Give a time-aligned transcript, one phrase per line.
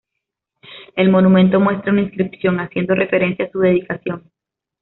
[0.95, 4.31] El monumento muestra una inscripción haciendo referencia a su dedicación.